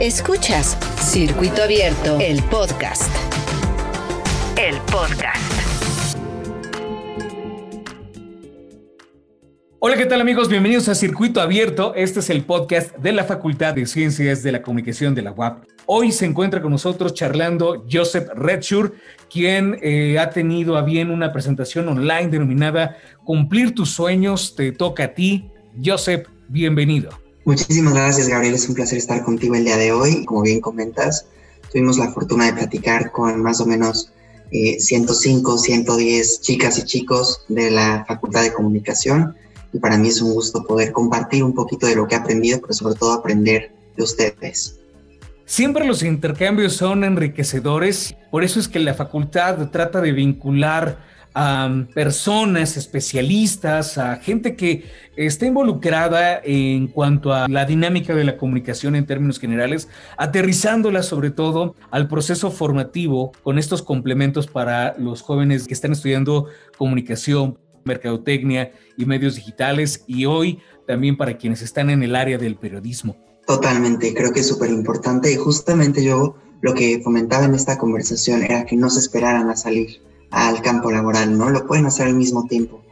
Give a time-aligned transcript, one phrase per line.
[0.00, 3.14] Escuchas Circuito Abierto, el podcast.
[4.56, 5.36] El podcast.
[9.78, 10.48] Hola, ¿qué tal amigos?
[10.48, 11.94] Bienvenidos a Circuito Abierto.
[11.94, 15.64] Este es el podcast de la Facultad de Ciencias de la Comunicación de la UAP.
[15.84, 18.92] Hoy se encuentra con nosotros charlando Joseph Redshure,
[19.30, 25.04] quien eh, ha tenido a bien una presentación online denominada Cumplir tus sueños, te toca
[25.04, 25.50] a ti.
[25.84, 27.29] Joseph, bienvenido.
[27.44, 28.54] Muchísimas gracias, Gabriel.
[28.54, 30.24] Es un placer estar contigo el día de hoy.
[30.24, 31.26] Como bien comentas,
[31.72, 34.12] tuvimos la fortuna de platicar con más o menos
[34.50, 39.34] 105, eh, 110 chicas y chicos de la Facultad de Comunicación.
[39.72, 42.60] Y para mí es un gusto poder compartir un poquito de lo que he aprendido,
[42.60, 44.76] pero sobre todo aprender de ustedes.
[45.46, 51.86] Siempre los intercambios son enriquecedores, por eso es que la facultad trata de vincular a
[51.94, 54.84] personas especialistas, a gente que
[55.16, 61.30] está involucrada en cuanto a la dinámica de la comunicación en términos generales, aterrizándola sobre
[61.30, 68.72] todo al proceso formativo con estos complementos para los jóvenes que están estudiando comunicación, mercadotecnia
[68.96, 73.16] y medios digitales y hoy también para quienes están en el área del periodismo.
[73.46, 78.42] Totalmente, creo que es súper importante y justamente yo lo que fomentaba en esta conversación
[78.42, 81.50] era que no se esperaran a salir al campo laboral, ¿no?
[81.50, 82.82] Lo pueden hacer al mismo tiempo.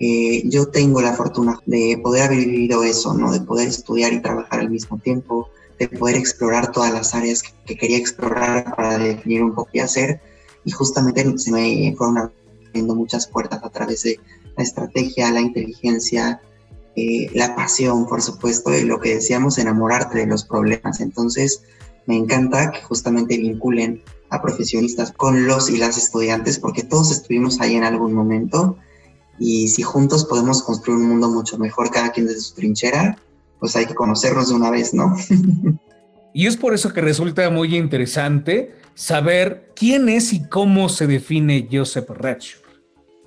[0.00, 3.32] Eh, yo tengo la fortuna de poder haber vivido eso, ¿no?
[3.32, 7.76] De poder estudiar y trabajar al mismo tiempo, de poder explorar todas las áreas que,
[7.76, 10.20] quería explorar para definir un poco qué hacer.
[10.64, 14.20] Y justamente se me fueron abriendo muchas puertas a través de
[14.56, 16.40] la estrategia, la inteligencia,
[16.94, 21.00] eh, la pasión, por supuesto, y lo que decíamos, enamorarte de los problemas.
[21.00, 21.62] Entonces,
[22.08, 27.60] me encanta que justamente vinculen a profesionistas con los y las estudiantes, porque todos estuvimos
[27.60, 28.78] ahí en algún momento
[29.38, 33.18] y si juntos podemos construir un mundo mucho mejor, cada quien desde su trinchera,
[33.60, 35.14] pues hay que conocernos de una vez, ¿no?
[36.32, 41.68] y es por eso que resulta muy interesante saber quién es y cómo se define
[41.70, 42.54] Joseph Ratch.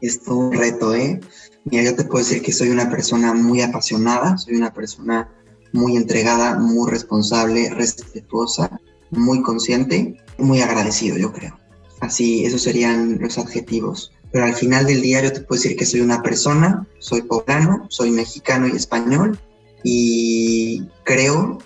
[0.01, 1.21] Es todo un reto, ¿eh?
[1.65, 5.29] Mira, yo te puedo decir que soy una persona muy apasionada, soy una persona
[5.73, 11.57] muy entregada, muy responsable, respetuosa, muy consciente muy agradecido, yo creo.
[11.99, 14.11] Así, esos serían los adjetivos.
[14.31, 17.85] Pero al final del día yo te puedo decir que soy una persona, soy poblano,
[17.89, 19.37] soy mexicano y español
[19.83, 21.57] y creo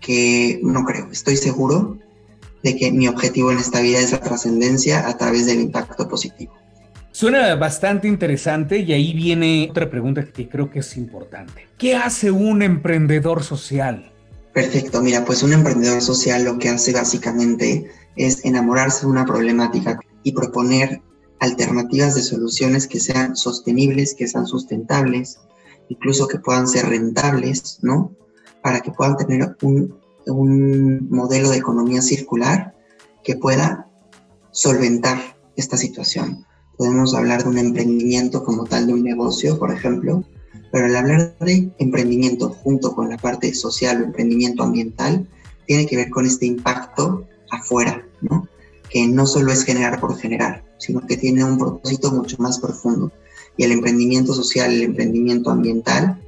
[0.00, 1.98] que, no creo, estoy seguro
[2.62, 6.54] de que mi objetivo en esta vida es la trascendencia a través del impacto positivo.
[7.14, 11.68] Suena bastante interesante y ahí viene otra pregunta que creo que es importante.
[11.78, 14.12] ¿Qué hace un emprendedor social?
[14.52, 20.00] Perfecto, mira, pues un emprendedor social lo que hace básicamente es enamorarse de una problemática
[20.24, 21.02] y proponer
[21.38, 25.38] alternativas de soluciones que sean sostenibles, que sean sustentables,
[25.88, 28.10] incluso que puedan ser rentables, ¿no?
[28.60, 32.74] Para que puedan tener un, un modelo de economía circular
[33.22, 33.88] que pueda
[34.50, 36.44] solventar esta situación.
[36.76, 40.24] Podemos hablar de un emprendimiento como tal de un negocio, por ejemplo,
[40.72, 45.26] pero al hablar de emprendimiento junto con la parte social o emprendimiento ambiental,
[45.66, 48.48] tiene que ver con este impacto afuera, ¿no?
[48.90, 53.12] Que no solo es generar por generar, sino que tiene un propósito mucho más profundo.
[53.56, 56.20] Y el emprendimiento social, el emprendimiento ambiental,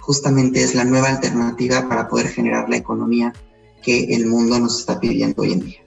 [0.00, 3.32] justamente es la nueva alternativa para poder generar la economía
[3.82, 5.78] que el mundo nos está pidiendo hoy en día.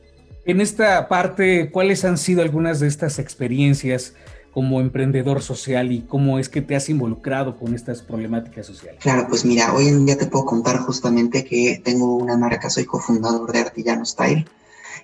[0.47, 4.13] En esta parte, ¿cuáles han sido algunas de estas experiencias
[4.53, 9.01] como emprendedor social y cómo es que te has involucrado con estas problemáticas sociales?
[9.01, 12.85] Claro, pues mira, hoy en día te puedo contar justamente que tengo una marca, soy
[12.85, 14.45] cofundador de Artillano Style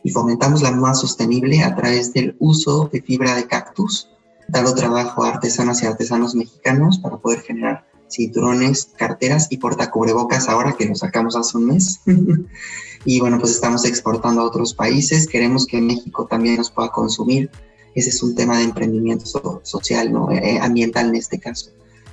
[0.03, 4.11] y fomentamos la moda sostenible a través del uso de fibra de cactus,
[4.47, 10.75] dado trabajo a artesanas y artesanos mexicanos para poder generar cinturones, carteras y portacubrebocas ahora
[10.77, 12.01] que lo sacamos hace un mes.
[13.05, 17.49] y bueno, pues estamos exportando a otros países, queremos que México también nos pueda consumir
[17.95, 19.25] ese es un tema de emprendimiento
[19.63, 20.31] social, ¿no?
[20.31, 21.71] Eh, ambiental en este caso.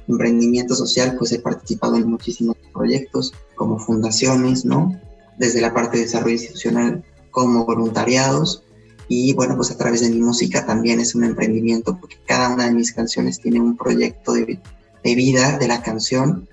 [0.09, 4.99] Emprendimiento social, pues he participado en muchísimos proyectos como fundaciones, ¿no?
[5.39, 8.65] Desde la parte de desarrollo institucional como voluntariados
[9.07, 12.67] y bueno, pues a través de mi música también es un emprendimiento porque cada una
[12.67, 14.61] de mis canciones tiene un proyecto de,
[15.09, 16.49] de vida de la canción.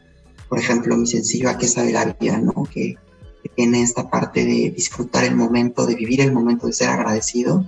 [0.50, 2.38] Por ejemplo, mi sencillo ¿A qué sabe la vida?
[2.38, 2.64] ¿no?
[2.66, 2.96] Que,
[3.44, 7.66] que tiene esta parte de disfrutar el momento, de vivir el momento, de ser agradecido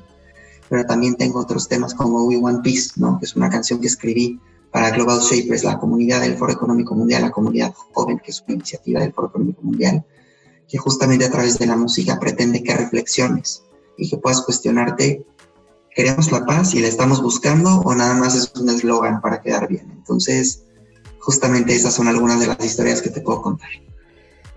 [0.70, 3.20] pero también tengo otros temas como We Want Peace, ¿no?
[3.20, 4.40] que es una canción que escribí
[4.72, 8.56] para Global Shapers, la comunidad del Foro Económico Mundial, la comunidad joven, que es una
[8.56, 10.06] iniciativa del Foro Económico Mundial,
[10.68, 13.64] que justamente a través de la música pretende que reflexiones
[13.98, 15.26] y que puedas cuestionarte,
[15.96, 19.68] ¿queremos la paz y la estamos buscando o nada más es un eslogan para quedar
[19.68, 19.90] bien?
[19.96, 20.64] Entonces,
[21.28, 23.68] justamente esas son algunas de las historias que te puedo contar.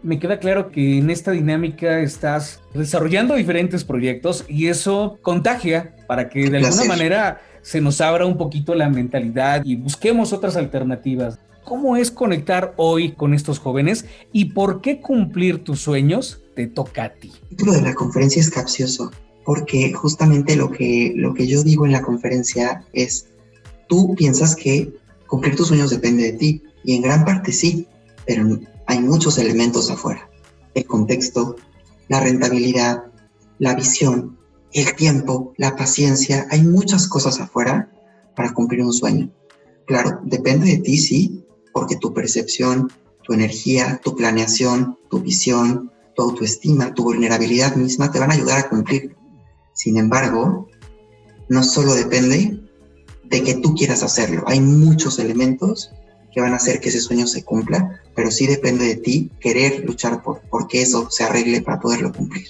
[0.04, 6.28] Me queda claro que en esta dinámica estás desarrollando diferentes proyectos y eso contagia para
[6.28, 11.40] que de alguna manera se nos abra un poquito la mentalidad y busquemos otras alternativas.
[11.64, 17.02] ¿Cómo es conectar hoy con estos jóvenes y por qué cumplir tus sueños te toca
[17.02, 17.32] a ti?
[17.42, 19.10] El título de la conferencia es capcioso
[19.44, 23.26] porque justamente lo que, lo que yo digo en la conferencia es,
[23.88, 24.99] tú piensas que
[25.30, 27.86] cumplir tus sueños depende de ti y en gran parte sí,
[28.26, 30.28] pero hay muchos elementos afuera.
[30.74, 31.56] El contexto,
[32.08, 33.04] la rentabilidad,
[33.58, 34.36] la visión,
[34.72, 37.90] el tiempo, la paciencia, hay muchas cosas afuera
[38.34, 39.30] para cumplir un sueño.
[39.86, 42.90] Claro, depende de ti, sí, porque tu percepción,
[43.22, 48.58] tu energía, tu planeación, tu visión, tu autoestima, tu vulnerabilidad misma te van a ayudar
[48.58, 49.16] a cumplir.
[49.74, 50.68] Sin embargo,
[51.48, 52.60] no solo depende
[53.30, 55.92] de que tú quieras hacerlo, hay muchos elementos
[56.32, 59.84] que van a hacer que ese sueño se cumpla, pero sí depende de ti querer
[59.84, 62.46] luchar por, por que eso se arregle para poderlo cumplir.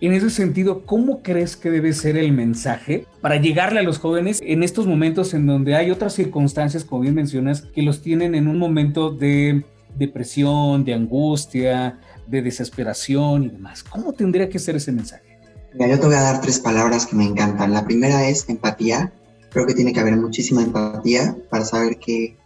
[0.00, 4.40] En ese sentido, ¿cómo crees que debe ser el mensaje para llegarle a los jóvenes
[4.42, 8.48] en estos momentos en donde hay otras circunstancias, como bien mencionas, que los tienen en
[8.48, 9.62] un momento de
[9.96, 13.84] depresión, de angustia, de desesperación y demás?
[13.84, 15.38] ¿Cómo tendría que ser ese mensaje?
[15.74, 17.74] Mira, yo te voy a dar tres palabras que me encantan.
[17.74, 19.12] La primera es empatía.
[19.50, 22.36] Creo que tiene que haber muchísima empatía para saber que,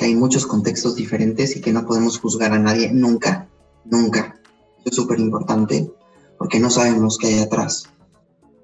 [0.00, 3.50] hay muchos contextos diferentes y que no podemos juzgar a nadie nunca,
[3.84, 4.40] nunca.
[4.82, 5.92] Es súper importante
[6.38, 7.84] porque no sabemos qué hay atrás.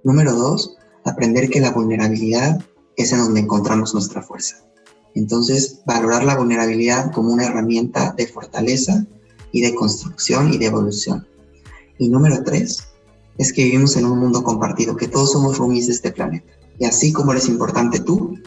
[0.02, 2.64] Número dos, aprender que la vulnerabilidad
[2.96, 4.64] es en donde encontramos nuestra fuerza.
[5.14, 9.04] Entonces, valorar la vulnerabilidad como una herramienta de fortaleza
[9.52, 11.26] y de construcción y de evolución.
[11.98, 12.78] Y número tres,
[13.36, 16.52] es que vivimos en un mundo compartido, que todos somos roomies de este planeta.
[16.78, 18.38] Y así como eres importante tú,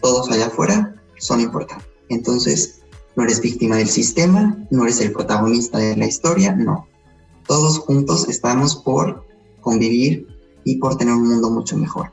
[0.00, 1.86] todos allá afuera son importantes.
[2.08, 2.80] Entonces,
[3.16, 6.88] no eres víctima del sistema, no eres el protagonista de la historia, no
[7.46, 9.24] todos juntos estamos por
[9.60, 10.26] convivir
[10.64, 12.12] y por tener un mundo mucho mejor.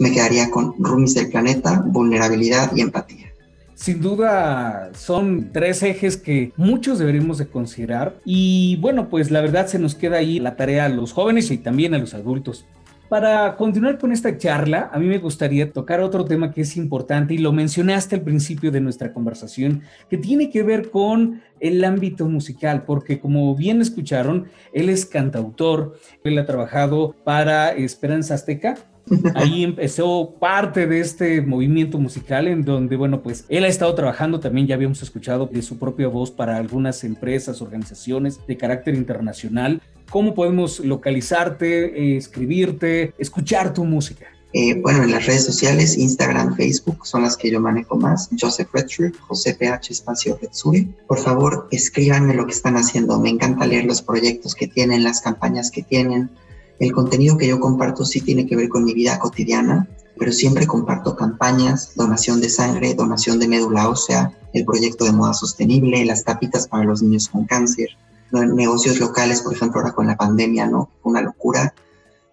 [0.00, 3.32] Me quedaría con Rumis del planeta, vulnerabilidad y empatía.
[3.74, 9.66] Sin duda son tres ejes que muchos deberíamos de considerar y bueno, pues la verdad
[9.66, 12.66] se nos queda ahí la tarea a los jóvenes y también a los adultos.
[13.08, 17.34] Para continuar con esta charla, a mí me gustaría tocar otro tema que es importante
[17.34, 22.26] y lo mencionaste al principio de nuestra conversación, que tiene que ver con el ámbito
[22.26, 28.76] musical, porque como bien escucharon, él es cantautor, él ha trabajado para Esperanza Azteca,
[29.34, 34.40] Ahí empezó parte de este movimiento musical en donde, bueno, pues él ha estado trabajando
[34.40, 39.82] también, ya habíamos escuchado, de su propia voz para algunas empresas, organizaciones de carácter internacional.
[40.10, 44.26] ¿Cómo podemos localizarte, eh, escribirte, escuchar tu música?
[44.56, 48.28] Eh, bueno, en las redes sociales, Instagram, Facebook, son las que yo manejo más.
[48.40, 50.86] Joseph Redsure, José PH Espacio Redsure.
[51.08, 53.18] Por favor, escríbanme lo que están haciendo.
[53.18, 56.30] Me encanta leer los proyectos que tienen, las campañas que tienen.
[56.78, 60.68] El contenido que yo comparto sí tiene que ver con mi vida cotidiana, pero siempre
[60.68, 66.22] comparto campañas, donación de sangre, donación de médula ósea, el proyecto de moda sostenible, las
[66.22, 67.88] tapitas para los niños con cáncer,
[68.32, 70.90] negocios locales, por ejemplo, ahora con la pandemia, ¿no?
[71.02, 71.74] Una locura.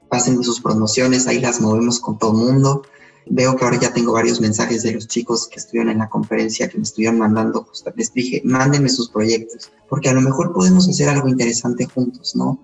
[0.09, 2.83] Pasen sus promociones, ahí las movemos con todo el mundo.
[3.27, 6.67] Veo que ahora ya tengo varios mensajes de los chicos que estuvieron en la conferencia,
[6.67, 11.07] que me estuvieron mandando, les dije, mándenme sus proyectos, porque a lo mejor podemos hacer
[11.07, 12.59] algo interesante juntos, ¿no?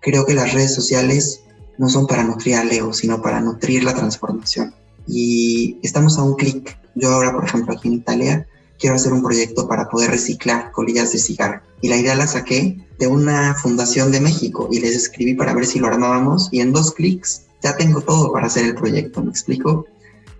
[0.00, 1.42] Creo que las redes sociales
[1.76, 4.74] no son para nutrir al ego, sino para nutrir la transformación.
[5.06, 6.78] Y estamos a un clic.
[6.94, 8.46] Yo ahora, por ejemplo, aquí en Italia,
[8.78, 11.62] quiero hacer un proyecto para poder reciclar colillas de cigarro.
[11.80, 15.66] Y la idea la saqué de una fundación de México y les escribí para ver
[15.66, 19.30] si lo armábamos y en dos clics ya tengo todo para hacer el proyecto, ¿me
[19.30, 19.86] explico?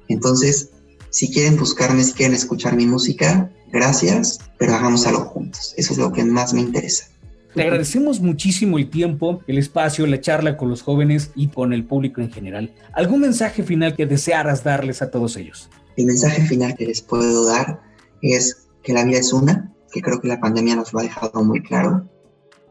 [0.08, 0.70] Entonces,
[1.10, 5.74] si quieren buscarme, si quieren escuchar mi música, gracias, pero hagamos algo juntos.
[5.76, 7.08] Eso es lo que más me interesa.
[7.54, 11.84] Te agradecemos muchísimo el tiempo, el espacio, la charla con los jóvenes y con el
[11.84, 12.72] público en general.
[12.92, 15.68] ¿Algún mensaje final que desearas darles a todos ellos?
[15.96, 17.80] El mensaje final que les puedo dar
[18.22, 21.42] es que la vida es una, que creo que la pandemia nos lo ha dejado
[21.42, 22.08] muy claro,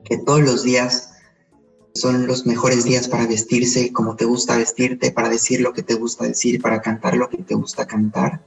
[0.03, 1.11] que todos los días
[1.93, 5.95] son los mejores días para vestirse como te gusta vestirte, para decir lo que te
[5.95, 8.43] gusta decir, para cantar lo que te gusta cantar.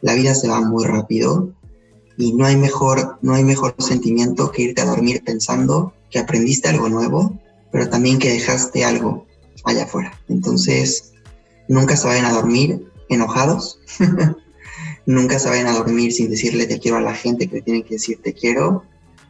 [0.00, 1.52] La vida se va muy rápido
[2.16, 6.68] y no hay mejor, no hay mejor sentimiento que irte a dormir pensando que aprendiste
[6.68, 7.38] algo nuevo,
[7.70, 9.26] pero también que dejaste algo
[9.64, 10.18] allá afuera.
[10.28, 11.12] Entonces,
[11.68, 13.80] nunca se vayan a dormir enojados,
[15.06, 17.94] nunca se vayan a dormir sin decirle te quiero a la gente que tienen que
[17.94, 18.84] decir te quiero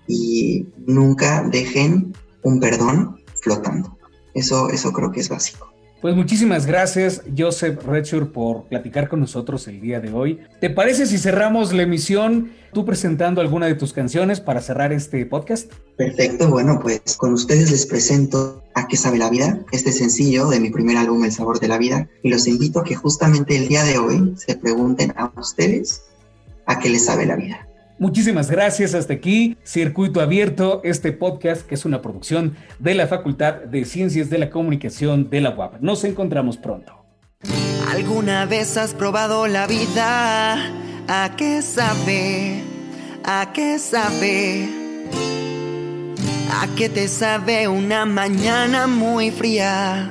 [0.06, 3.98] y nunca dejen un perdón flotando.
[4.34, 5.73] Eso, eso creo que es básico.
[6.04, 10.38] Pues muchísimas gracias, Joseph Redshaw, por platicar con nosotros el día de hoy.
[10.60, 15.24] ¿Te parece si cerramos la emisión tú presentando alguna de tus canciones para cerrar este
[15.24, 15.72] podcast?
[15.96, 20.60] Perfecto, bueno, pues con ustedes les presento A qué sabe la vida, este sencillo de
[20.60, 23.68] mi primer álbum El sabor de la vida, y los invito a que justamente el
[23.68, 26.02] día de hoy se pregunten a ustedes
[26.66, 27.66] a qué les sabe la vida.
[28.04, 28.92] Muchísimas gracias.
[28.94, 34.28] Hasta aquí, Circuito Abierto, este podcast que es una producción de la Facultad de Ciencias
[34.28, 35.80] de la Comunicación de la UAP.
[35.80, 37.02] Nos encontramos pronto.
[37.90, 40.70] ¿Alguna vez has probado la vida?
[41.08, 42.62] ¿A qué sabe?
[43.24, 44.68] ¿A qué sabe?
[46.60, 50.10] ¿A qué te sabe una mañana muy fría?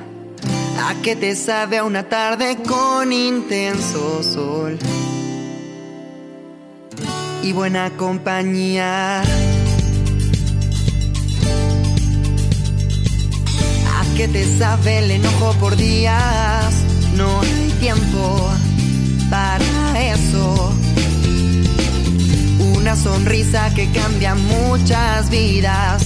[0.79, 4.79] ¿A qué te sabe una tarde con intenso sol?
[7.43, 9.21] Y buena compañía.
[9.21, 9.25] ¿A
[14.15, 16.73] qué te sabe el enojo por días?
[17.17, 18.49] No hay tiempo
[19.29, 20.73] para eso.
[22.77, 26.03] Una sonrisa que cambia muchas vidas.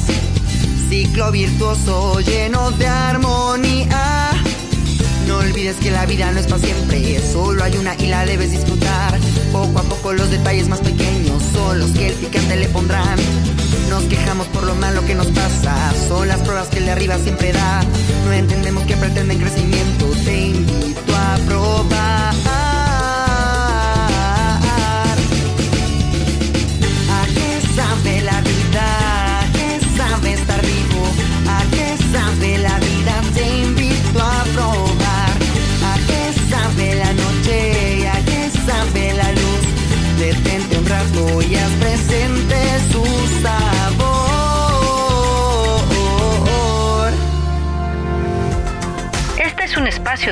[0.89, 4.32] Ciclo virtuoso lleno de armonía.
[5.27, 8.51] No olvides que la vida no es para siempre, solo hay una y la debes
[8.51, 9.16] disfrutar.
[9.57, 13.17] Poco a poco los detalles más pequeños son los que el picante le pondrán.
[13.89, 15.75] Nos quejamos por lo malo que nos pasa,
[16.07, 17.81] son las pruebas que el arriba siempre da.
[18.25, 21.96] No entendemos que pretenden crecimiento, te invito a probar.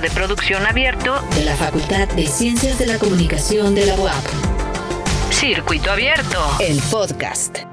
[0.01, 4.25] De producción abierto de la Facultad de Ciencias de la Comunicación de la UAP.
[5.31, 7.64] Circuito Abierto, el podcast.